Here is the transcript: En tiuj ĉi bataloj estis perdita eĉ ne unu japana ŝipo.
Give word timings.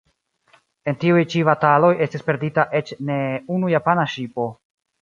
En 0.91 0.97
tiuj 1.03 1.25
ĉi 1.33 1.43
bataloj 1.51 1.93
estis 2.07 2.27
perdita 2.31 2.67
eĉ 2.81 2.91
ne 3.13 3.21
unu 3.59 3.75
japana 3.79 4.13
ŝipo. 4.17 4.53